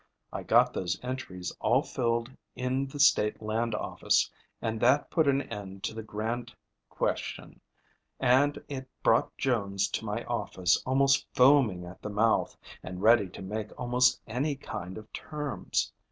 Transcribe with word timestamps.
I 0.33 0.41
got 0.41 0.73
those 0.73 0.99
entries 1.03 1.55
all 1.61 1.83
filed 1.83 2.35
in 2.55 2.87
the 2.87 2.99
state 2.99 3.39
land 3.39 3.75
office, 3.75 4.31
and 4.59 4.79
that 4.81 5.11
put 5.11 5.27
an 5.27 5.43
end 5.43 5.83
to 5.83 5.93
the 5.93 6.01
grant 6.01 6.55
question, 6.89 7.61
and 8.19 8.57
it 8.67 8.89
brought 9.03 9.37
Jones 9.37 9.87
to 9.89 10.03
my 10.03 10.23
office 10.23 10.81
almost 10.87 11.27
foaming 11.35 11.85
at 11.85 12.01
the 12.01 12.09
mouth, 12.09 12.57
and 12.81 13.03
ready 13.03 13.29
to 13.29 13.43
make 13.43 13.79
almost 13.79 14.19
any 14.25 14.55
kind 14.55 14.97
of 14.97 15.13
terms. 15.13 15.93